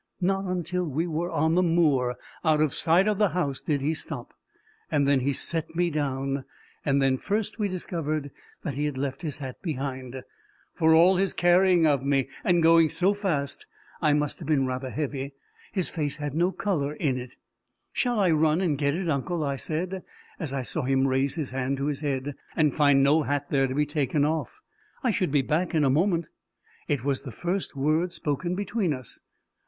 [0.19, 3.93] Not until we were on the moor, out of sight of the house, did he
[3.93, 4.33] stop.
[4.89, 6.43] Then he set me down;
[6.83, 8.31] and then first we discovered
[8.63, 10.23] that he had left his hat behind.
[10.73, 13.67] For all his carrying of me, and going so fast
[14.01, 15.35] and I must have been rather heavy
[15.71, 17.35] his face had no colour in it.
[17.93, 20.03] "Shall I run and get it, uncle?" I said,
[20.39, 23.67] as I saw him raise his hand to his head and find no hat there
[23.67, 24.61] to be taken off.
[25.03, 26.27] "I should be back in a minute!"
[26.87, 29.19] It was the first word spoken between us.